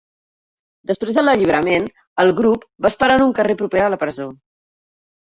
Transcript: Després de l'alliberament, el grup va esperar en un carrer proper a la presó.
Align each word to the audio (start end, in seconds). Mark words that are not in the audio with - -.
Després 0.91 1.17
de 1.17 1.23
l'alliberament, 1.25 1.85
el 2.23 2.33
grup 2.39 2.63
va 2.85 2.89
esperar 2.93 3.17
en 3.21 3.25
un 3.27 3.35
carrer 3.41 3.57
proper 3.59 3.83
a 3.83 3.91
la 3.95 4.01
presó. 4.05 4.27